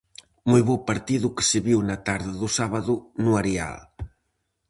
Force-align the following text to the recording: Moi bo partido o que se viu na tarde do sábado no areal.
Moi 0.49 0.61
bo 0.67 0.75
partido 0.89 1.25
o 1.27 1.35
que 1.35 1.47
se 1.49 1.59
viu 1.67 1.79
na 1.83 1.97
tarde 2.07 2.31
do 2.41 2.49
sábado 2.57 2.93
no 3.23 3.31
areal. 3.41 3.77